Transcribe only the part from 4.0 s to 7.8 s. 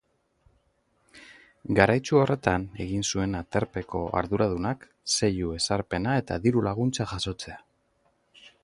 arduradunak seilu ezarpena eta diru-laguntza jasotzea.